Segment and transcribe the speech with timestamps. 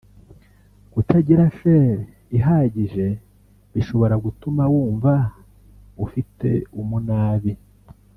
[0.91, 1.91] Kutagira Fer
[2.37, 3.05] ihagije
[3.73, 5.13] bishobora gutuma wumva
[6.05, 6.49] ufite
[6.81, 7.53] umunabi